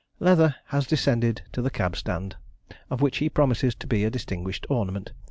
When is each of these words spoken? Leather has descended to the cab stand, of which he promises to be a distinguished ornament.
Leather 0.19 0.55
has 0.69 0.87
descended 0.87 1.43
to 1.51 1.61
the 1.61 1.69
cab 1.69 1.95
stand, 1.95 2.35
of 2.89 3.01
which 3.01 3.17
he 3.17 3.29
promises 3.29 3.75
to 3.75 3.85
be 3.85 4.03
a 4.03 4.09
distinguished 4.09 4.65
ornament. 4.67 5.11